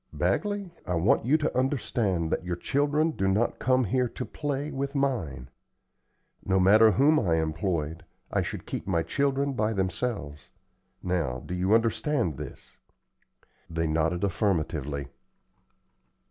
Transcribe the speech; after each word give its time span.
Bagley, 0.13 0.71
I 0.87 0.95
want 0.95 1.27
you 1.27 1.37
to 1.37 1.55
understand 1.55 2.31
that 2.31 2.43
your 2.43 2.55
children 2.55 3.11
do 3.11 3.27
not 3.27 3.59
come 3.59 3.83
here 3.83 4.09
to 4.09 4.25
play 4.25 4.71
with 4.71 4.95
mine. 4.95 5.47
No 6.43 6.59
matter 6.59 6.89
whom 6.89 7.19
I 7.19 7.35
employed, 7.35 8.03
I 8.33 8.41
should 8.41 8.65
keep 8.65 8.87
my 8.87 9.03
children 9.03 9.53
by 9.53 9.73
themselves. 9.73 10.49
Now, 11.03 11.43
do 11.45 11.53
you 11.53 11.75
understand 11.75 12.35
this?" 12.37 12.77
They 13.69 13.85
nodded 13.85 14.23
affirmatively. 14.23 15.09